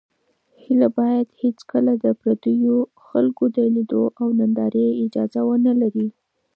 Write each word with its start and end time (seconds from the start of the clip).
هیله 0.63 0.87
باید 0.97 1.27
هېڅکله 1.41 1.93
د 2.03 2.05
پردیو 2.19 2.77
خلکو 3.07 3.43
د 3.55 3.57
لیدلو 3.73 4.05
او 4.21 4.27
نندارې 4.39 4.85
اجازه 5.03 5.41
ونه 5.47 5.73
لري. 5.81 6.07